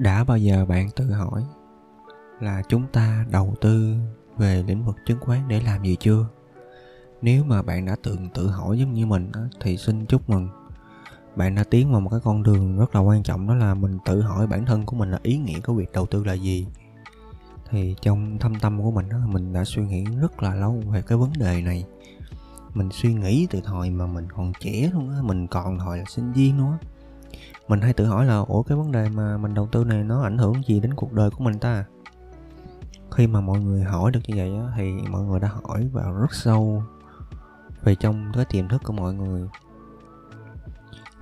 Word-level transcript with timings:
đã 0.00 0.24
bao 0.24 0.38
giờ 0.38 0.66
bạn 0.66 0.90
tự 0.90 1.10
hỏi 1.10 1.44
là 2.40 2.62
chúng 2.68 2.86
ta 2.92 3.26
đầu 3.30 3.54
tư 3.60 3.96
về 4.36 4.64
lĩnh 4.66 4.84
vực 4.84 4.96
chứng 5.06 5.20
khoán 5.20 5.48
để 5.48 5.60
làm 5.60 5.84
gì 5.84 5.96
chưa? 6.00 6.26
Nếu 7.22 7.44
mà 7.44 7.62
bạn 7.62 7.86
đã 7.86 7.96
từng 8.02 8.28
tự 8.34 8.46
hỏi 8.46 8.78
giống 8.78 8.94
như 8.94 9.06
mình 9.06 9.32
thì 9.60 9.76
xin 9.76 10.06
chúc 10.06 10.30
mừng. 10.30 10.48
Bạn 11.36 11.54
đã 11.54 11.64
tiến 11.70 11.92
vào 11.92 12.00
một 12.00 12.10
cái 12.10 12.20
con 12.24 12.42
đường 12.42 12.78
rất 12.78 12.94
là 12.94 13.00
quan 13.00 13.22
trọng, 13.22 13.46
đó 13.46 13.54
là 13.54 13.74
mình 13.74 13.98
tự 14.04 14.22
hỏi 14.22 14.46
bản 14.46 14.64
thân 14.66 14.86
của 14.86 14.96
mình 14.96 15.10
là 15.10 15.18
ý 15.22 15.36
nghĩa 15.36 15.60
của 15.60 15.74
việc 15.74 15.92
đầu 15.92 16.06
tư 16.06 16.24
là 16.24 16.32
gì. 16.32 16.66
Thì 17.70 17.94
trong 18.00 18.38
thâm 18.38 18.54
tâm 18.60 18.82
của 18.82 18.90
mình 18.90 19.08
đó 19.08 19.16
mình 19.26 19.52
đã 19.52 19.64
suy 19.64 19.82
nghĩ 19.82 20.04
rất 20.20 20.42
là 20.42 20.54
lâu 20.54 20.82
về 20.90 21.02
cái 21.02 21.18
vấn 21.18 21.32
đề 21.38 21.62
này. 21.62 21.84
Mình 22.74 22.88
suy 22.92 23.14
nghĩ 23.14 23.46
từ 23.50 23.60
thời 23.64 23.90
mà 23.90 24.06
mình 24.06 24.28
còn 24.36 24.52
trẻ 24.60 24.90
luôn 24.94 25.10
á, 25.10 25.16
mình 25.22 25.46
còn 25.46 25.78
thời 25.78 25.98
là 25.98 26.04
sinh 26.08 26.32
viên 26.32 26.58
luôn 26.58 26.70
á 26.70 26.78
mình 27.70 27.80
hay 27.80 27.92
tự 27.92 28.06
hỏi 28.06 28.26
là 28.26 28.38
ủa 28.38 28.62
cái 28.62 28.78
vấn 28.78 28.92
đề 28.92 29.08
mà 29.08 29.36
mình 29.36 29.54
đầu 29.54 29.68
tư 29.72 29.84
này 29.84 30.04
nó 30.04 30.22
ảnh 30.22 30.38
hưởng 30.38 30.62
gì 30.66 30.80
đến 30.80 30.94
cuộc 30.94 31.12
đời 31.12 31.30
của 31.30 31.44
mình 31.44 31.58
ta? 31.58 31.84
Khi 33.10 33.26
mà 33.26 33.40
mọi 33.40 33.60
người 33.60 33.82
hỏi 33.82 34.10
được 34.10 34.20
như 34.26 34.34
vậy 34.36 34.56
á, 34.56 34.72
thì 34.76 34.92
mọi 35.10 35.22
người 35.22 35.40
đã 35.40 35.50
hỏi 35.62 35.90
vào 35.92 36.12
rất 36.12 36.32
sâu 36.32 36.82
về 37.84 37.94
trong 37.94 38.32
cái 38.34 38.44
tiềm 38.44 38.68
thức 38.68 38.82
của 38.84 38.92
mọi 38.92 39.14
người. 39.14 39.48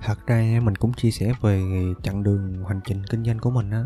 Thật 0.01 0.27
ra 0.27 0.59
mình 0.63 0.75
cũng 0.75 0.93
chia 0.93 1.11
sẻ 1.11 1.33
về 1.41 1.63
chặng 2.03 2.23
đường 2.23 2.65
hành 2.67 2.79
trình 2.85 3.03
kinh 3.09 3.23
doanh 3.23 3.39
của 3.39 3.51
mình 3.51 3.71
á. 3.71 3.85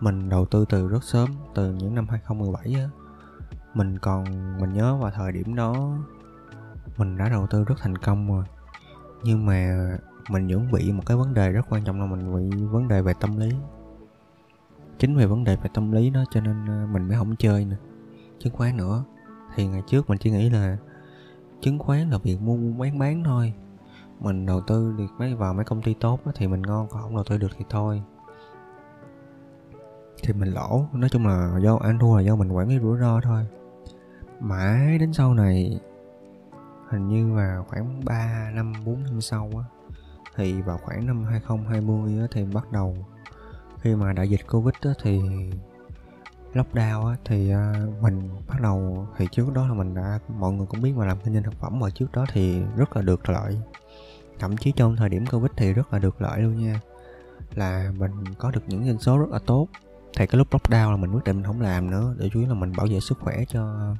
Mình 0.00 0.28
đầu 0.28 0.46
tư 0.46 0.64
từ 0.68 0.88
rất 0.88 1.04
sớm 1.04 1.28
từ 1.54 1.72
những 1.72 1.94
năm 1.94 2.08
2017 2.08 2.74
á. 2.74 2.88
Mình 3.74 3.98
còn 3.98 4.24
mình 4.60 4.72
nhớ 4.72 4.96
vào 4.96 5.10
thời 5.10 5.32
điểm 5.32 5.54
đó 5.54 5.98
mình 6.96 7.18
đã 7.18 7.28
đầu 7.28 7.46
tư 7.50 7.64
rất 7.64 7.74
thành 7.78 7.98
công 7.98 8.28
rồi. 8.28 8.44
Nhưng 9.22 9.46
mà 9.46 9.88
mình 10.30 10.48
vẫn 10.48 10.70
bị 10.72 10.92
một 10.92 11.02
cái 11.06 11.16
vấn 11.16 11.34
đề 11.34 11.52
rất 11.52 11.66
quan 11.70 11.84
trọng 11.84 12.00
là 12.00 12.06
mình 12.06 12.34
bị 12.34 12.64
vấn 12.64 12.88
đề 12.88 13.02
về 13.02 13.12
tâm 13.20 13.36
lý. 13.38 13.50
Chính 14.98 15.16
vì 15.16 15.26
vấn 15.26 15.44
đề 15.44 15.56
về 15.56 15.70
tâm 15.74 15.92
lý 15.92 16.10
đó 16.10 16.24
cho 16.30 16.40
nên 16.40 16.66
ờ, 16.66 16.86
mình 16.86 17.08
mới 17.08 17.16
không 17.16 17.36
chơi 17.36 17.64
nè 17.64 17.76
chứng 18.38 18.52
khoán 18.52 18.76
nữa. 18.76 19.04
Thì 19.54 19.66
ngày 19.66 19.82
trước 19.86 20.10
mình 20.10 20.18
chỉ 20.18 20.30
nghĩ 20.30 20.50
là 20.50 20.76
chứng 21.60 21.78
khoán 21.78 22.10
là 22.10 22.18
việc 22.18 22.40
mua 22.40 22.56
bán 22.78 22.98
bán 22.98 23.24
thôi. 23.24 23.54
Mình 24.20 24.46
đầu 24.46 24.60
tư 24.60 24.94
được 24.98 25.06
mấy, 25.18 25.34
vào 25.34 25.54
mấy 25.54 25.64
công 25.64 25.82
ty 25.82 25.94
tốt 25.94 26.20
thì 26.34 26.46
mình 26.46 26.62
ngon, 26.62 26.88
còn 26.90 27.02
không 27.02 27.14
đầu 27.14 27.24
tư 27.24 27.38
được 27.38 27.50
thì 27.58 27.64
thôi. 27.70 28.02
Thì 30.22 30.32
mình 30.32 30.48
lỗ. 30.48 30.86
Nói 30.92 31.08
chung 31.08 31.26
là 31.26 31.58
do 31.62 31.76
ăn 31.76 31.98
thua 31.98 32.16
là 32.16 32.22
do 32.22 32.36
mình 32.36 32.52
quản 32.52 32.68
lý 32.68 32.78
rủi 32.78 32.98
ro 32.98 33.20
thôi. 33.20 33.46
Mãi 34.40 34.98
đến 34.98 35.12
sau 35.12 35.34
này, 35.34 35.80
hình 36.88 37.08
như 37.08 37.36
là 37.36 37.62
khoảng 37.68 38.04
3 38.04 38.50
năm 38.54 38.72
4 38.84 39.02
năm 39.02 39.20
sau 39.20 39.50
á 39.54 39.79
thì 40.36 40.62
vào 40.62 40.78
khoảng 40.78 41.06
năm 41.06 41.24
2020 41.24 42.18
á, 42.20 42.26
thì 42.30 42.44
bắt 42.44 42.72
đầu 42.72 42.96
khi 43.80 43.94
mà 43.94 44.12
đại 44.12 44.28
dịch 44.28 44.40
covid 44.50 44.74
á, 44.80 44.90
thì 45.02 45.20
lockdown 46.54 47.06
á, 47.06 47.16
thì 47.24 47.50
à, 47.50 47.74
mình 48.00 48.28
bắt 48.48 48.60
đầu 48.60 49.06
thì 49.16 49.26
trước 49.32 49.52
đó 49.54 49.66
là 49.68 49.74
mình 49.74 49.94
đã 49.94 50.18
mọi 50.38 50.52
người 50.52 50.66
cũng 50.66 50.82
biết 50.82 50.92
mà 50.96 51.06
làm 51.06 51.18
kinh 51.24 51.34
doanh 51.34 51.42
thực 51.42 51.54
phẩm 51.60 51.80
mà 51.80 51.90
trước 51.90 52.12
đó 52.12 52.26
thì 52.32 52.62
rất 52.76 52.96
là 52.96 53.02
được 53.02 53.28
lợi. 53.28 53.60
Thậm 54.38 54.56
chí 54.56 54.72
trong 54.72 54.96
thời 54.96 55.08
điểm 55.08 55.26
covid 55.26 55.50
thì 55.56 55.72
rất 55.72 55.92
là 55.92 55.98
được 55.98 56.22
lợi 56.22 56.40
luôn 56.40 56.56
nha. 56.56 56.80
Là 57.54 57.92
mình 57.98 58.10
có 58.38 58.50
được 58.50 58.62
những 58.66 58.84
doanh 58.84 58.98
số 58.98 59.18
rất 59.18 59.28
là 59.30 59.38
tốt. 59.46 59.68
Thì 60.16 60.26
cái 60.26 60.38
lúc 60.38 60.50
lockdown 60.50 60.90
là 60.90 60.96
mình 60.96 61.12
quyết 61.12 61.24
định 61.24 61.36
mình 61.36 61.44
không 61.44 61.60
làm 61.60 61.90
nữa 61.90 62.14
để 62.18 62.30
chủ 62.32 62.40
yếu 62.40 62.48
là 62.48 62.54
mình 62.54 62.72
bảo 62.76 62.86
vệ 62.90 63.00
sức 63.00 63.18
khỏe 63.20 63.44
cho 63.48 63.94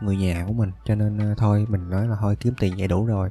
người 0.00 0.16
nhà 0.16 0.44
của 0.46 0.52
mình. 0.52 0.72
Cho 0.84 0.94
nên 0.94 1.18
à, 1.18 1.34
thôi 1.38 1.66
mình 1.68 1.90
nói 1.90 2.08
là 2.08 2.16
thôi 2.20 2.36
kiếm 2.40 2.54
tiền 2.58 2.74
vậy 2.78 2.88
đủ 2.88 3.06
rồi 3.06 3.28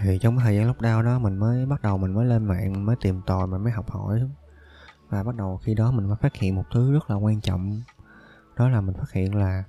thì 0.00 0.18
trong 0.18 0.36
cái 0.36 0.44
thời 0.44 0.56
gian 0.56 0.70
lockdown 0.70 1.02
đó 1.02 1.18
mình 1.18 1.36
mới 1.36 1.66
bắt 1.66 1.82
đầu 1.82 1.98
mình 1.98 2.14
mới 2.14 2.26
lên 2.26 2.44
mạng 2.44 2.72
mình 2.72 2.84
mới 2.84 2.96
tìm 3.00 3.20
tòi 3.26 3.46
mình 3.46 3.62
mới 3.64 3.72
học 3.72 3.90
hỏi. 3.90 4.20
Và 5.08 5.22
bắt 5.22 5.34
đầu 5.36 5.60
khi 5.62 5.74
đó 5.74 5.90
mình 5.90 6.06
mới 6.06 6.16
phát 6.16 6.36
hiện 6.36 6.54
một 6.54 6.64
thứ 6.72 6.92
rất 6.92 7.10
là 7.10 7.16
quan 7.16 7.40
trọng. 7.40 7.82
Đó 8.56 8.68
là 8.68 8.80
mình 8.80 8.94
phát 8.96 9.12
hiện 9.12 9.34
là 9.34 9.64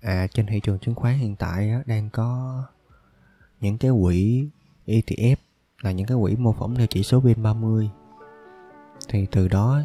à 0.00 0.26
trên 0.26 0.46
thị 0.46 0.60
trường 0.60 0.78
chứng 0.78 0.94
khoán 0.94 1.18
hiện 1.18 1.36
tại 1.36 1.70
á, 1.70 1.82
đang 1.86 2.10
có 2.10 2.62
những 3.60 3.78
cái 3.78 3.90
quỹ 4.02 4.48
ETF 4.86 5.36
là 5.82 5.92
những 5.92 6.06
cái 6.06 6.18
quỹ 6.22 6.36
mô 6.36 6.52
phỏng 6.52 6.74
theo 6.74 6.86
chỉ 6.86 7.02
số 7.02 7.20
VN30 7.20 7.88
thì 9.08 9.26
từ 9.30 9.48
đó 9.48 9.80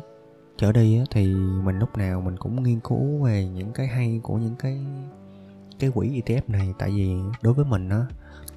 trở 0.57 0.71
đi 0.71 0.97
á, 0.97 1.03
thì 1.11 1.33
mình 1.63 1.79
lúc 1.79 1.97
nào 1.97 2.21
mình 2.21 2.37
cũng 2.37 2.63
nghiên 2.63 2.79
cứu 2.79 3.23
về 3.23 3.47
những 3.47 3.73
cái 3.73 3.87
hay 3.87 4.19
của 4.23 4.37
những 4.37 4.55
cái 4.55 4.85
cái 5.79 5.91
quỹ 5.95 6.21
ETF 6.21 6.41
này. 6.47 6.73
Tại 6.79 6.89
vì 6.89 7.15
đối 7.41 7.53
với 7.53 7.65
mình 7.65 7.89
á 7.89 8.05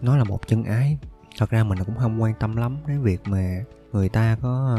nó 0.01 0.17
là 0.17 0.25
một 0.25 0.47
chân 0.47 0.65
ái 0.65 0.99
thật 1.39 1.51
ra 1.51 1.65
mình 1.65 1.79
cũng 1.87 1.97
không 1.99 2.23
quan 2.23 2.35
tâm 2.41 2.57
lắm 2.57 2.77
đến 2.87 3.03
việc 3.03 3.21
mà 3.29 3.65
người 3.93 4.09
ta 4.09 4.37
có 4.43 4.77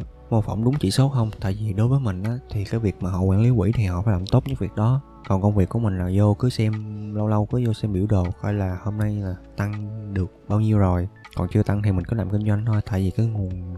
uh, 0.00 0.30
mô 0.30 0.40
phỏng 0.40 0.64
đúng 0.64 0.74
chỉ 0.80 0.90
số 0.90 1.08
không. 1.08 1.30
Tại 1.40 1.56
vì 1.60 1.72
đối 1.72 1.88
với 1.88 2.00
mình 2.00 2.22
á 2.22 2.38
thì 2.50 2.64
cái 2.64 2.80
việc 2.80 2.96
mà 3.00 3.10
họ 3.10 3.20
quản 3.20 3.42
lý 3.42 3.50
quỹ 3.56 3.72
thì 3.72 3.84
họ 3.84 4.02
phải 4.02 4.12
làm 4.12 4.26
tốt 4.26 4.42
những 4.46 4.56
việc 4.56 4.74
đó. 4.76 5.00
Còn 5.28 5.42
công 5.42 5.54
việc 5.54 5.68
của 5.68 5.78
mình 5.78 5.98
là 5.98 6.10
vô 6.14 6.34
cứ 6.34 6.50
xem 6.50 6.72
lâu 7.14 7.28
lâu 7.28 7.46
cứ 7.46 7.62
vô 7.66 7.72
xem 7.72 7.92
biểu 7.92 8.06
đồ 8.08 8.26
coi 8.42 8.54
là 8.54 8.78
hôm 8.82 8.98
nay 8.98 9.16
là 9.16 9.36
tăng 9.56 10.14
được 10.14 10.32
bao 10.48 10.60
nhiêu 10.60 10.78
rồi. 10.78 11.08
Còn 11.36 11.48
chưa 11.52 11.62
tăng 11.62 11.82
thì 11.82 11.92
mình 11.92 12.04
cứ 12.04 12.16
làm 12.16 12.30
kinh 12.30 12.46
doanh 12.46 12.64
thôi. 12.64 12.80
Tại 12.86 13.00
vì 13.00 13.10
cái 13.10 13.26
nguồn 13.26 13.76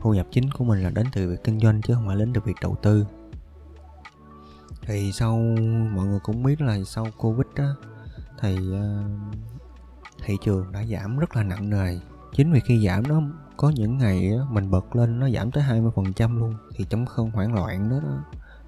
thu 0.00 0.14
nhập 0.14 0.26
chính 0.30 0.50
của 0.50 0.64
mình 0.64 0.82
là 0.82 0.90
đến 0.90 1.06
từ 1.12 1.30
việc 1.30 1.44
kinh 1.44 1.60
doanh 1.60 1.82
chứ 1.82 1.94
không 1.94 2.06
phải 2.06 2.16
đến 2.16 2.32
từ 2.32 2.40
việc 2.44 2.56
đầu 2.62 2.76
tư. 2.82 3.06
Thì 4.82 5.12
sau 5.12 5.36
mọi 5.94 6.06
người 6.06 6.20
cũng 6.22 6.42
biết 6.42 6.60
là 6.60 6.78
sau 6.86 7.06
covid 7.18 7.46
á 7.54 7.74
thì 8.40 8.56
uh, 8.56 9.55
thị 10.24 10.36
trường 10.44 10.72
đã 10.72 10.84
giảm 10.84 11.18
rất 11.18 11.36
là 11.36 11.42
nặng 11.42 11.70
nề. 11.70 11.98
Chính 12.32 12.52
vì 12.52 12.60
khi 12.60 12.86
giảm 12.86 13.02
nó 13.08 13.22
có 13.56 13.70
những 13.70 13.98
ngày 13.98 14.32
mình 14.50 14.70
bật 14.70 14.96
lên 14.96 15.20
nó 15.20 15.30
giảm 15.30 15.50
tới 15.50 15.64
20% 15.64 16.38
luôn 16.38 16.54
thì 16.76 16.86
trong 16.88 17.06
không 17.06 17.30
hoảng 17.30 17.54
loạn 17.54 17.90
đó, 17.90 18.00
đó 18.02 18.24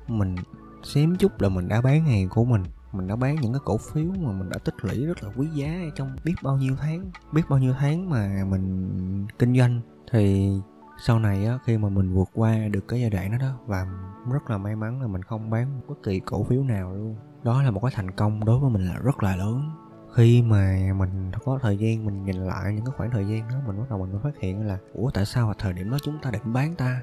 mình 0.09 0.37
xém 0.83 1.17
chút 1.17 1.41
là 1.41 1.49
mình 1.49 1.69
đã 1.69 1.81
bán 1.81 2.05
hàng 2.05 2.29
của 2.29 2.45
mình 2.45 2.65
mình 2.93 3.07
đã 3.07 3.17
bán 3.17 3.37
những 3.41 3.53
cái 3.53 3.61
cổ 3.65 3.77
phiếu 3.79 4.11
mà 4.21 4.33
mình 4.33 4.49
đã 4.49 4.59
tích 4.59 4.75
lũy 4.83 5.07
rất 5.07 5.23
là 5.23 5.31
quý 5.37 5.49
giá 5.55 5.75
trong 5.95 6.17
biết 6.25 6.35
bao 6.43 6.57
nhiêu 6.57 6.77
tháng 6.81 7.11
biết 7.33 7.43
bao 7.49 7.59
nhiêu 7.59 7.75
tháng 7.79 8.11
mà 8.11 8.45
mình 8.49 9.27
kinh 9.39 9.59
doanh. 9.59 9.81
Thì 10.11 10.51
sau 11.05 11.19
này 11.19 11.47
á 11.47 11.59
khi 11.65 11.79
mà 11.79 11.89
mình 11.89 12.15
vượt 12.15 12.29
qua 12.35 12.69
được 12.73 12.89
cái 12.89 13.01
giai 13.01 13.11
đoạn 13.11 13.31
đó 13.31 13.39
đó 13.39 13.59
và 13.67 13.87
rất 14.33 14.51
là 14.51 14.59
may 14.59 14.77
mắn 14.77 15.03
là 15.03 15.09
mình 15.09 15.23
không 15.23 15.51
bán 15.51 15.81
bất 15.89 16.03
kỳ 16.03 16.21
cổ 16.21 16.45
phiếu 16.45 16.63
nào 16.63 16.95
luôn. 16.95 17.17
Đó 17.43 17.63
là 17.63 17.71
một 17.71 17.81
cái 17.81 17.93
thành 17.95 18.11
công 18.11 18.45
đối 18.45 18.59
với 18.59 18.71
mình 18.71 18.87
là 18.87 18.95
rất 18.95 19.23
là 19.23 19.37
lớn 19.37 19.71
khi 20.19 20.43
mà 20.43 20.93
mình 20.97 21.31
có 21.45 21.59
thời 21.63 21.79
gian 21.79 22.07
mình 22.07 22.25
nhìn 22.25 22.37
lại 22.37 22.75
những 22.75 22.85
cái 22.85 22.95
khoảng 22.97 23.11
thời 23.11 23.27
gian 23.29 23.49
đó, 23.49 23.57
mình 23.67 23.79
bắt 23.79 23.85
đầu 23.91 23.99
mình 23.99 24.13
mới 24.13 24.21
phát 24.23 24.41
hiện 24.41 24.67
là, 24.67 24.79
ủa, 24.93 25.11
tại 25.11 25.27
sao 25.27 25.47
mà 25.47 25.53
thời 25.59 25.73
điểm 25.73 25.91
đó 25.91 25.97
chúng 26.03 26.19
ta 26.23 26.31
định 26.31 26.53
bán 26.53 26.75
ta? 26.75 27.03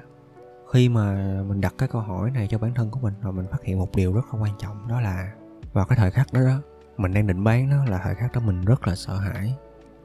Khi 0.72 0.88
mà 0.88 1.14
mình 1.48 1.60
đặt 1.60 1.74
cái 1.78 1.88
câu 1.88 2.00
hỏi 2.02 2.30
này 2.30 2.48
cho 2.50 2.58
bản 2.58 2.74
thân 2.74 2.90
của 2.90 3.00
mình 3.00 3.14
rồi 3.22 3.32
mình 3.32 3.46
phát 3.50 3.62
hiện 3.64 3.78
một 3.78 3.94
điều 3.94 4.12
rất 4.12 4.34
là 4.34 4.40
quan 4.40 4.52
trọng, 4.58 4.88
đó 4.88 5.00
là 5.00 5.32
vào 5.72 5.84
cái 5.84 5.98
thời 5.98 6.10
khắc 6.10 6.32
đó 6.32 6.40
đó, 6.40 6.60
mình 6.96 7.14
đang 7.14 7.26
định 7.26 7.44
bán 7.44 7.70
nó 7.70 7.84
là 7.84 8.00
thời 8.04 8.14
khắc 8.14 8.32
đó 8.32 8.40
mình 8.40 8.64
rất 8.64 8.88
là 8.88 8.94
sợ 8.94 9.16
hãi. 9.16 9.54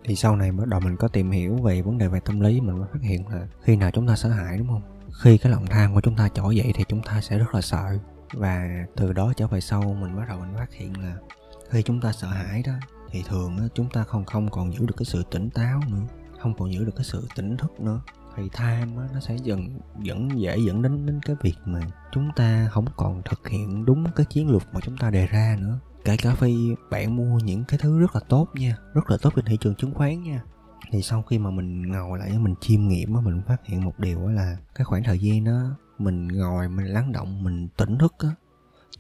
Thì 0.04 0.16
sau 0.16 0.36
này 0.36 0.52
bắt 0.52 0.68
đầu 0.68 0.80
mình 0.80 0.98
có 0.98 1.08
tìm 1.08 1.32
hiểu 1.32 1.58
về 1.58 1.82
vấn 1.82 1.98
đề 1.98 2.08
về 2.08 2.20
tâm 2.20 2.40
lý, 2.40 2.62
mình 2.62 2.78
mới 2.78 2.88
phát 2.94 3.02
hiện 3.02 3.28
là 3.28 3.48
khi 3.62 3.76
nào 3.76 3.92
chúng 3.92 4.08
ta 4.08 4.16
sợ 4.16 4.30
hãi, 4.30 4.58
đúng 4.58 4.68
không? 4.68 4.82
Khi 5.22 5.38
cái 5.38 5.52
lòng 5.52 5.66
tham 5.66 5.94
của 5.94 6.02
chúng 6.02 6.16
ta 6.16 6.30
trỗi 6.34 6.56
dậy 6.56 6.72
thì 6.76 6.84
chúng 6.88 7.02
ta 7.02 7.22
sẽ 7.22 7.38
rất 7.38 7.56
là 7.56 7.62
sợ. 7.62 7.98
Và 8.34 8.86
từ 8.96 9.14
đó 9.14 9.34
trở 9.36 9.48
về 9.48 9.62
sau 9.62 9.82
mình 9.82 10.16
bắt 10.18 10.28
đầu 10.28 10.40
mình 10.40 10.54
phát 10.56 10.74
hiện 10.74 11.02
là 11.02 11.16
khi 11.70 11.84
chúng 11.84 12.02
ta 12.02 12.12
sợ 12.12 12.28
hãi 12.28 12.64
đó 12.66 12.74
thì 13.12 13.24
thường 13.28 13.70
chúng 13.76 13.90
ta 13.90 14.04
không 14.04 14.26
không 14.26 14.50
còn 14.50 14.74
giữ 14.74 14.86
được 14.86 14.94
cái 14.98 15.06
sự 15.06 15.24
tỉnh 15.32 15.50
táo 15.50 15.82
nữa, 15.90 16.04
không 16.40 16.54
còn 16.58 16.74
giữ 16.74 16.86
được 16.86 16.96
cái 16.96 17.04
sự 17.04 17.28
tỉnh 17.36 17.58
thức 17.58 17.80
nữa. 17.80 18.02
Thì 18.36 18.44
tham 18.54 18.96
nó 19.14 19.20
sẽ 19.20 19.36
dần 19.44 19.80
dẫn 20.02 20.42
dễ 20.42 20.58
dẫn 20.68 20.82
đến 20.82 21.06
đến 21.06 21.20
cái 21.26 21.36
việc 21.42 21.56
mà 21.66 21.80
chúng 22.12 22.30
ta 22.36 22.68
không 22.72 22.86
còn 22.96 23.22
thực 23.26 23.48
hiện 23.48 23.86
đúng 23.86 24.06
cái 24.16 24.26
chiến 24.26 24.50
lược 24.50 24.64
mà 24.74 24.80
chúng 24.84 24.98
ta 24.98 25.10
đề 25.10 25.28
ra 25.28 25.58
nữa. 25.60 25.80
Kể 26.06 26.18
cả 26.18 26.36
phi 26.36 26.76
bạn 26.90 27.16
mua 27.16 27.40
những 27.40 27.64
cái 27.64 27.80
thứ 27.84 28.00
rất 28.00 28.16
là 28.16 28.22
tốt 28.30 28.48
nha, 28.54 28.78
rất 28.94 29.10
là 29.12 29.18
tốt 29.22 29.34
trên 29.36 29.46
thị 29.46 29.58
trường 29.62 29.76
chứng 29.76 29.94
khoán 29.94 30.24
nha. 30.24 30.42
Thì 30.92 31.02
sau 31.02 31.22
khi 31.22 31.38
mà 31.38 31.52
mình 31.52 31.82
ngồi 31.82 32.20
lại, 32.20 32.40
mình 32.40 32.56
chiêm 32.62 32.88
nghiệm 32.88 33.14
mình 33.14 33.42
phát 33.48 33.66
hiện 33.66 33.86
một 33.86 34.00
điều 34.00 34.28
là 34.28 34.58
cái 34.76 34.86
khoảng 34.86 35.04
thời 35.04 35.20
gian 35.20 35.44
đó, 35.44 35.62
mình 35.98 36.28
ngồi, 36.28 36.70
mình 36.70 36.86
lắng 36.86 37.12
động, 37.12 37.44
mình 37.44 37.68
tỉnh 37.78 37.98
thức 37.98 38.16
á 38.20 38.30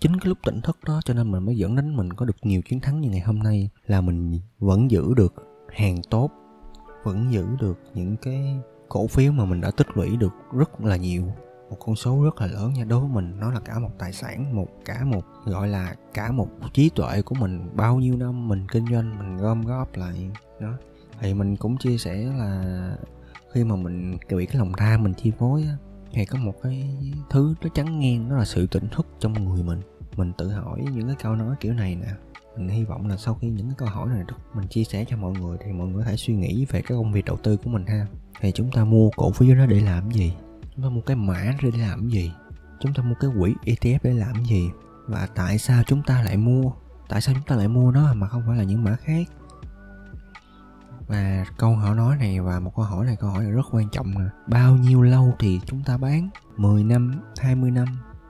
chính 0.01 0.19
cái 0.19 0.29
lúc 0.29 0.37
tỉnh 0.43 0.61
thức 0.61 0.77
đó, 0.85 0.99
cho 1.05 1.13
nên 1.13 1.31
mình 1.31 1.45
mới 1.45 1.57
dẫn 1.57 1.75
đến 1.75 1.95
mình 1.95 2.13
có 2.13 2.25
được 2.25 2.37
nhiều 2.41 2.61
chiến 2.61 2.79
thắng 2.79 3.01
như 3.01 3.09
ngày 3.09 3.19
hôm 3.19 3.39
nay, 3.39 3.69
là 3.87 4.01
mình 4.01 4.39
vẫn 4.59 4.91
giữ 4.91 5.13
được 5.13 5.33
hàng 5.73 5.97
tốt 6.09 6.31
vẫn 7.03 7.31
giữ 7.31 7.47
được 7.59 7.79
những 7.93 8.17
cái 8.17 8.59
cổ 8.89 9.07
phiếu 9.07 9.31
mà 9.31 9.45
mình 9.45 9.61
đã 9.61 9.71
tích 9.71 9.87
lũy 9.97 10.17
được 10.17 10.33
rất 10.53 10.81
là 10.81 10.95
nhiều. 10.95 11.23
Một 11.69 11.77
con 11.79 11.95
số 11.95 12.23
rất 12.23 12.41
là 12.41 12.47
lớn 12.47 12.73
nha. 12.73 12.83
Đối 12.83 12.99
với 12.99 13.09
mình, 13.09 13.39
nó 13.39 13.51
là 13.51 13.59
cả 13.59 13.79
một 13.79 13.89
tài 13.99 14.13
sản, 14.13 14.55
một 14.55 14.67
cả 14.85 15.03
một, 15.05 15.25
gọi 15.45 15.67
là 15.67 15.95
cả 16.13 16.31
một 16.31 16.47
trí 16.73 16.89
tuệ 16.89 17.21
của 17.21 17.35
mình. 17.35 17.69
Bao 17.75 17.99
nhiêu 17.99 18.17
năm 18.17 18.47
mình 18.47 18.67
kinh 18.71 18.85
doanh, 18.91 19.17
mình 19.19 19.37
gom 19.37 19.61
góp 19.61 19.95
lại, 19.95 20.31
đó. 20.59 20.73
Thì 21.19 21.33
mình 21.33 21.55
cũng 21.55 21.77
chia 21.77 21.97
sẻ 21.97 22.15
là 22.15 22.97
khi 23.53 23.63
mà 23.63 23.75
mình 23.75 24.17
bị 24.29 24.45
cái 24.45 24.57
lòng 24.57 24.71
tham, 24.77 25.03
mình 25.03 25.13
chi 25.13 25.31
phối 25.39 25.63
á, 25.63 25.77
thì 26.13 26.25
có 26.25 26.39
một 26.39 26.53
cái 26.63 26.97
thứ 27.29 27.55
nó 27.61 27.69
trắng 27.73 27.99
ngang, 27.99 28.29
đó 28.29 28.35
là 28.35 28.45
sự 28.45 28.67
tỉnh 28.67 28.87
thức 28.89 29.07
trong 29.19 29.33
người 29.33 29.63
mình 29.63 29.81
mình 30.17 30.33
tự 30.37 30.49
hỏi 30.49 30.85
những 30.93 31.07
cái 31.07 31.15
câu 31.23 31.35
nói 31.35 31.55
kiểu 31.59 31.73
này 31.73 31.95
nè. 31.95 32.07
Mình 32.57 32.69
hy 32.69 32.83
vọng 32.83 33.07
là 33.07 33.17
sau 33.17 33.33
khi 33.33 33.49
những 33.49 33.67
cái 33.67 33.75
câu 33.77 33.87
hỏi 33.87 34.09
này 34.09 34.23
được 34.27 34.35
mình 34.53 34.67
chia 34.67 34.83
sẻ 34.83 35.05
cho 35.09 35.17
mọi 35.17 35.31
người 35.31 35.57
thì 35.65 35.71
mọi 35.71 35.87
người 35.87 36.03
có 36.03 36.09
thể 36.09 36.17
suy 36.17 36.35
nghĩ 36.35 36.65
về 36.69 36.81
cái 36.81 36.97
công 36.97 37.11
việc 37.11 37.25
đầu 37.25 37.37
tư 37.43 37.57
của 37.57 37.69
mình 37.69 37.85
ha. 37.85 38.07
Thì 38.41 38.51
chúng 38.51 38.71
ta 38.71 38.85
mua 38.85 39.09
cổ 39.15 39.31
phiếu 39.31 39.55
đó 39.55 39.65
để 39.65 39.79
làm 39.79 40.11
gì? 40.11 40.33
Chúng 40.75 40.83
ta 40.83 40.89
mua 40.89 41.01
cái 41.01 41.15
mã 41.15 41.53
để 41.61 41.71
làm 41.77 42.09
gì? 42.09 42.31
Chúng 42.79 42.93
ta 42.93 43.03
mua 43.03 43.15
cái 43.19 43.29
quỹ 43.39 43.55
ETF 43.65 43.99
để 44.03 44.13
làm 44.13 44.45
gì? 44.45 44.69
Và 45.07 45.27
tại 45.35 45.57
sao 45.57 45.83
chúng 45.83 46.03
ta 46.03 46.21
lại 46.23 46.37
mua? 46.37 46.71
Tại 47.09 47.21
sao 47.21 47.35
chúng 47.35 47.43
ta 47.43 47.55
lại 47.55 47.67
mua 47.67 47.91
nó 47.91 48.13
mà 48.13 48.27
không 48.27 48.43
phải 48.47 48.57
là 48.57 48.63
những 48.63 48.83
mã 48.83 48.95
khác? 48.95 49.27
Và 51.07 51.45
câu 51.57 51.75
hỏi 51.75 51.95
nói 51.95 52.17
này 52.17 52.39
và 52.39 52.59
một 52.59 52.75
câu 52.75 52.85
hỏi 52.85 53.05
này, 53.05 53.15
câu 53.15 53.29
hỏi 53.29 53.43
này 53.43 53.51
rất 53.51 53.65
quan 53.71 53.89
trọng 53.89 54.11
nè. 54.11 54.25
Bao 54.47 54.75
nhiêu 54.75 55.01
lâu 55.01 55.33
thì 55.39 55.59
chúng 55.65 55.83
ta 55.83 55.97
bán? 55.97 56.29
10 56.57 56.83
năm 56.83 57.21
20 57.39 57.71
năm 57.71 57.87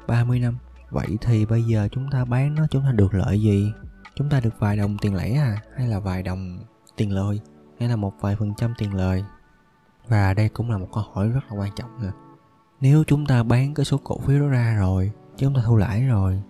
30 0.08 0.40
năm? 0.40 0.58
Vậy 0.92 1.18
thì 1.22 1.46
bây 1.46 1.64
giờ 1.64 1.88
chúng 1.92 2.10
ta 2.12 2.26
bán 2.26 2.56
nó, 2.56 2.68
chúng 2.72 2.84
ta 2.84 2.92
được 2.92 3.14
lợi 3.14 3.42
gì? 3.42 3.74
Chúng 4.16 4.30
ta 4.30 4.40
được 4.40 4.60
vài 4.60 4.78
đồng 4.78 4.98
tiền 4.98 5.16
lẻ 5.16 5.34
à? 5.34 5.62
Hay 5.78 5.88
là 5.88 6.00
vài 6.00 6.24
đồng 6.24 6.60
tiền 6.96 7.12
lời? 7.12 7.40
Hay 7.80 7.90
là 7.90 7.96
một 7.96 8.14
vài 8.22 8.36
phần 8.36 8.54
trăm 8.58 8.74
tiền 8.78 8.94
lời? 8.94 9.24
Và 10.08 10.34
đây 10.34 10.50
cũng 10.50 10.72
là 10.72 10.78
một 10.78 10.88
câu 10.94 11.04
hỏi 11.14 11.30
rất 11.30 11.42
là 11.50 11.60
quan 11.60 11.72
trọng 11.76 11.90
nè. 12.02 12.10
Nếu 12.82 13.04
chúng 13.08 13.26
ta 13.26 13.44
bán 13.44 13.74
cái 13.74 13.86
số 13.86 14.00
cổ 14.04 14.20
phiếu 14.20 14.40
đó 14.40 14.48
ra 14.48 14.76
rồi 14.80 15.12
chúng 15.38 15.54
ta 15.54 15.62
thu 15.66 15.78
lãi 15.78 16.06
rồi, 16.06 16.42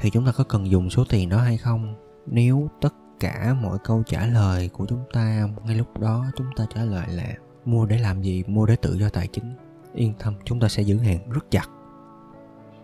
thì 0.00 0.10
chúng 0.10 0.26
ta 0.26 0.32
có 0.32 0.44
cần 0.44 0.70
dùng 0.70 0.90
số 0.90 1.04
tiền 1.08 1.28
đó 1.28 1.38
hay 1.38 1.56
không? 1.56 1.94
Nếu 2.26 2.70
tất 2.80 2.94
cả 3.20 3.56
mọi 3.62 3.78
câu 3.84 4.02
trả 4.06 4.26
lời 4.26 4.68
của 4.68 4.86
chúng 4.86 5.04
ta 5.12 5.48
ngay 5.64 5.76
lúc 5.76 5.98
đó, 6.00 6.26
chúng 6.36 6.46
ta 6.56 6.66
trả 6.74 6.84
lời 6.84 7.06
là 7.08 7.34
mua 7.64 7.86
để 7.86 7.98
làm 7.98 8.22
gì? 8.22 8.44
Mua 8.46 8.66
để 8.66 8.76
tự 8.76 8.94
do 8.94 9.08
tài 9.08 9.28
chính. 9.28 9.56
Yên 9.94 10.14
tâm, 10.18 10.34
chúng 10.44 10.60
ta 10.60 10.68
sẽ 10.68 10.82
giữ 10.82 10.98
hàng 10.98 11.30
rất 11.30 11.50
chặt 11.50 11.68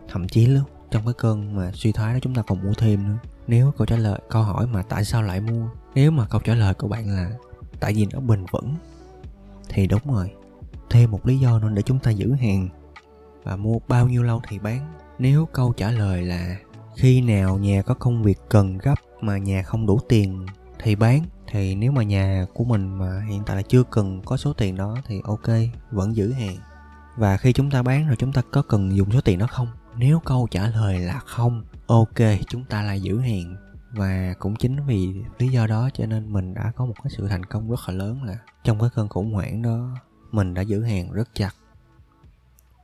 thậm 0.09 0.29
chí 0.29 0.47
lúc 0.47 0.65
trong 0.91 1.05
cái 1.05 1.15
cơn 1.19 1.57
mà 1.57 1.71
suy 1.75 1.93
thoái 1.93 2.13
đó 2.15 2.19
chúng 2.23 2.35
ta 2.35 2.43
còn 2.43 2.65
mua 2.65 2.73
thêm 2.79 3.09
nữa. 3.09 3.19
Nếu 3.47 3.73
câu 3.79 3.87
trả 3.87 3.97
lời, 3.97 4.21
câu 4.31 4.43
hỏi 4.43 4.67
mà 4.67 4.83
tại 4.83 5.05
sao 5.05 5.23
lại 5.23 5.41
mua? 5.41 5.69
Nếu 5.95 6.11
mà 6.11 6.27
câu 6.27 6.41
trả 6.45 6.55
lời 6.55 6.75
của 6.75 6.89
bạn 6.89 7.09
là 7.09 7.31
tại 7.81 7.93
vì 7.95 8.07
nó 8.13 8.21
bền 8.21 8.45
vững, 8.51 8.75
thì 9.69 9.87
đúng 9.87 10.15
rồi. 10.15 10.31
Thêm 10.91 11.11
một 11.11 11.27
lý 11.27 11.39
do 11.39 11.59
nữa 11.59 11.69
để 11.75 11.83
chúng 11.83 11.99
ta 11.99 12.11
giữ 12.11 12.33
hàng. 12.33 12.69
Và 13.45 13.57
mua 13.57 13.79
bao 13.89 14.09
nhiêu 14.09 14.23
lâu 14.23 14.43
thì 14.49 14.59
bán. 14.59 14.93
Nếu 15.19 15.47
câu 15.53 15.73
trả 15.73 15.91
lời 15.91 16.23
là 16.23 16.57
khi 16.97 17.21
nào 17.21 17.59
nhà 17.59 17.83
có 17.83 17.95
công 17.95 18.23
việc 18.23 18.39
cần 18.49 18.79
gấp 18.79 18.95
mà 19.21 19.39
nhà 19.39 19.63
không 19.63 19.87
đủ 19.87 20.01
tiền 20.09 20.47
thì 20.79 20.95
bán, 20.95 21.23
thì 21.47 21.75
nếu 21.75 21.93
mà 21.93 22.03
nhà 22.03 22.47
của 22.55 22.65
mình 22.65 22.99
mà 22.99 23.23
hiện 23.29 23.43
tại 23.47 23.57
là 23.57 23.63
chưa 23.63 23.83
cần 23.83 24.23
có 24.25 24.37
số 24.37 24.53
tiền 24.53 24.77
đó 24.77 24.97
thì 25.07 25.21
ok, 25.25 25.49
vẫn 25.91 26.17
giữ 26.17 26.33
hàng. 26.33 26.57
Và 27.17 27.37
khi 27.37 27.53
chúng 27.53 27.71
ta 27.71 27.83
bán 27.83 28.07
rồi 28.07 28.17
chúng 28.17 28.33
ta 28.33 28.43
có 28.51 28.63
cần 28.63 28.97
dùng 28.97 29.11
số 29.13 29.21
tiền 29.21 29.39
đó 29.39 29.47
không? 29.47 29.69
Nếu 29.97 30.21
câu 30.21 30.49
trả 30.51 30.67
lời 30.67 30.99
là 30.99 31.19
không, 31.19 31.65
ok, 31.87 32.19
chúng 32.49 32.65
ta 32.65 32.83
lại 32.83 33.01
giữ 33.01 33.21
hẹn 33.21 33.57
và 33.93 34.35
cũng 34.39 34.57
chính 34.57 34.87
vì 34.87 35.15
lý 35.39 35.49
do 35.49 35.67
đó 35.67 35.91
cho 35.95 36.07
nên 36.07 36.33
mình 36.33 36.55
đã 36.55 36.73
có 36.77 36.87
một 36.87 36.95
cái 37.03 37.11
sự 37.17 37.29
thành 37.29 37.45
công 37.45 37.71
rất 37.71 37.81
là 37.87 37.95
lớn 37.95 38.23
là 38.23 38.39
trong 38.65 38.81
cái 38.81 38.89
cơn 38.95 39.09
khủng 39.09 39.33
hoảng 39.33 39.63
đó, 39.63 39.97
mình 40.31 40.55
đã 40.55 40.63
giữ 40.63 40.83
hàng 40.83 41.13
rất 41.13 41.29
chặt. 41.35 41.51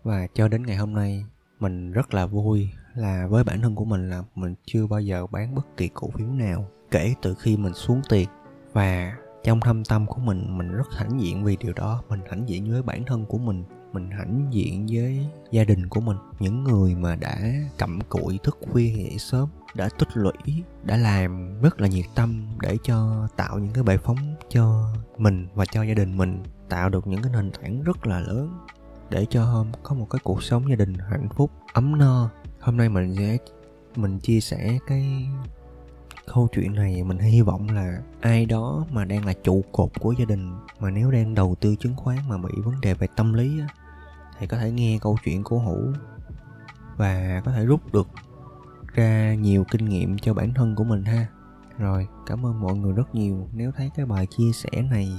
Và 0.03 0.27
cho 0.35 0.49
đến 0.49 0.63
ngày 0.67 0.77
hôm 0.77 0.95
nay, 0.95 1.25
mình 1.61 1.93
rất 1.93 2.15
là 2.15 2.27
vui 2.27 2.71
là 2.95 3.27
với 3.27 3.45
bản 3.45 3.61
thân 3.63 3.75
của 3.75 3.85
mình 3.85 4.11
là 4.11 4.23
mình 4.35 4.55
chưa 4.67 4.87
bao 4.87 5.01
giờ 5.01 5.27
bán 5.27 5.55
bất 5.55 5.77
kỳ 5.77 5.89
cổ 5.95 6.11
phiếu 6.11 6.29
nào, 6.29 6.69
kể 6.91 7.15
từ 7.23 7.35
khi 7.35 7.57
mình 7.57 7.75
xuống 7.75 8.01
tiền. 8.09 8.29
Và 8.73 9.17
trong 9.45 9.61
thâm 9.61 9.85
tâm 9.85 10.07
của 10.07 10.21
mình 10.21 10.59
mình 10.59 10.73
rất 10.73 10.87
hãnh 10.97 11.21
diện 11.21 11.45
vì 11.45 11.57
điều 11.57 11.73
đó, 11.73 12.03
mình 12.09 12.21
hãnh 12.31 12.49
diện 12.49 12.71
với 12.71 12.83
bản 12.83 13.05
thân 13.05 13.27
của 13.27 13.39
mình 13.39 13.65
mình 13.93 14.11
hãnh 14.11 14.47
diện 14.51 14.87
với 14.93 15.27
gia 15.51 15.65
đình 15.65 15.89
của 15.89 16.01
mình. 16.01 16.17
Những 16.39 16.65
người 16.65 16.95
mà 16.95 17.17
đã 17.17 17.39
cặm 17.79 18.01
cụi, 18.01 18.39
thức 18.43 18.59
khuya 18.71 18.89
dậy 18.89 19.17
sớm, 19.19 19.49
đã 19.75 19.89
tích 19.99 20.09
lũy, 20.15 20.63
đã 20.83 20.97
làm 20.97 21.61
rất 21.61 21.81
là 21.81 21.89
nhiệt 21.89 22.07
tâm 22.15 22.47
để 22.61 22.77
cho 22.83 23.29
tạo 23.37 23.59
những 23.59 23.73
cái 23.73 23.83
bài 23.83 23.99
phóng 23.99 24.35
cho 24.49 24.95
mình 25.19 25.47
và 25.55 25.65
cho 25.65 25.83
gia 25.83 25.95
đình 25.95 26.17
mình, 26.17 26.43
tạo 26.69 26.89
được 26.89 27.07
những 27.07 27.23
cái 27.23 27.33
nền 27.33 27.51
tảng 27.51 27.83
rất 27.83 28.07
là 28.07 28.21
lớn 28.21 28.59
để 29.11 29.27
cho 29.31 29.45
hôm 29.45 29.73
có 29.83 29.95
một 29.95 30.07
cái 30.11 30.21
cuộc 30.25 30.43
sống 30.43 30.71
gia 30.71 30.77
đình 30.77 30.95
hạnh 30.95 31.29
phúc, 31.37 31.51
ấm 31.73 31.99
no. 31.99 32.31
Hôm 32.61 32.77
nay 32.77 32.89
mình 32.89 33.15
sẽ, 33.19 33.39
mình 33.97 34.19
chia 34.19 34.41
sẻ 34.41 34.79
cái 34.87 35.27
câu 36.35 36.49
chuyện 36.53 36.75
này 36.75 37.05
mình 37.05 37.19
hy 37.19 37.43
vọng 37.43 37.71
là 37.71 38.03
ai 38.21 38.47
đó 38.47 38.87
mà 38.91 39.05
đang 39.05 39.27
là 39.27 39.33
trụ 39.33 39.65
cột 39.73 39.91
của 40.01 40.15
gia 40.19 40.25
đình 40.25 40.53
mà 40.81 40.91
nếu 40.91 41.11
đang 41.11 41.35
đầu 41.35 41.55
tư 41.61 41.77
chứng 41.77 41.97
khoán 41.97 42.19
mà 42.29 42.37
bị 42.39 42.51
vấn 42.65 42.81
đề 42.81 42.95
về 42.95 43.07
tâm 43.17 43.33
lý 43.33 43.61
á, 43.61 43.67
thì 44.39 44.47
có 44.47 44.57
thể 44.57 44.71
nghe 44.71 44.99
câu 45.01 45.17
chuyện 45.25 45.45
của 45.45 45.59
hữu 45.59 45.93
và 46.97 47.43
có 47.45 47.53
thể 47.53 47.65
rút 47.65 47.93
được 47.93 48.09
ra 48.95 49.35
nhiều 49.35 49.65
kinh 49.71 49.85
nghiệm 49.85 50.19
cho 50.19 50.35
bản 50.35 50.55
thân 50.55 50.75
của 50.75 50.85
mình 50.85 51.05
ha. 51.05 51.27
Rồi 51.79 52.09
cảm 52.27 52.47
ơn 52.47 52.61
mọi 52.61 52.75
người 52.75 52.93
rất 52.93 53.15
nhiều. 53.15 53.49
Nếu 53.53 53.73
thấy 53.77 53.91
cái 53.97 54.07
bài 54.07 54.27
chia 54.37 54.53
sẻ 54.53 54.83
này 54.91 55.13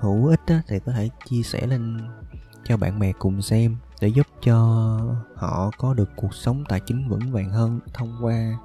hữu 0.00 0.26
ích 0.26 0.40
á, 0.46 0.62
thì 0.68 0.78
có 0.80 0.92
thể 0.92 1.08
chia 1.24 1.42
sẻ 1.42 1.66
lên 1.66 1.98
cho 2.64 2.76
bạn 2.76 2.98
bè 2.98 3.12
cùng 3.12 3.42
xem 3.42 3.76
để 4.00 4.08
giúp 4.08 4.26
cho 4.42 4.56
họ 5.34 5.70
có 5.78 5.94
được 5.94 6.10
cuộc 6.16 6.34
sống 6.34 6.64
tài 6.68 6.80
chính 6.80 7.08
vững 7.08 7.32
vàng 7.32 7.50
hơn 7.50 7.80
thông 7.94 8.18
qua 8.20 8.58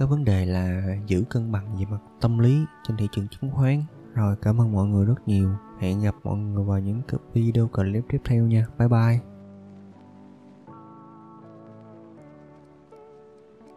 cái 0.00 0.08
vấn 0.08 0.24
đề 0.24 0.46
là 0.46 0.82
giữ 1.06 1.24
cân 1.30 1.52
bằng 1.52 1.76
về 1.78 1.84
mặt 1.90 1.98
tâm 2.20 2.38
lý 2.38 2.64
trên 2.88 2.96
thị 2.96 3.08
trường 3.12 3.28
chứng 3.28 3.50
khoán. 3.50 3.84
Rồi 4.14 4.36
cảm 4.42 4.60
ơn 4.60 4.72
mọi 4.72 4.86
người 4.86 5.06
rất 5.06 5.28
nhiều. 5.28 5.50
Hẹn 5.80 6.00
gặp 6.00 6.14
mọi 6.24 6.38
người 6.38 6.64
vào 6.64 6.78
những 6.78 7.02
video 7.32 7.68
clip 7.68 8.04
tiếp 8.08 8.18
theo 8.24 8.44
nha. 8.44 8.66
Bye 8.78 8.88
bye. 8.88 9.29